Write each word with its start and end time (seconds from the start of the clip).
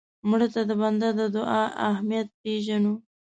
مړه 0.29 0.47
ته 0.53 0.61
د 0.69 0.71
بنده 0.81 1.09
د 1.19 1.21
دعا 1.35 1.63
اهمیت 1.89 2.27
پېژنو 2.41 2.93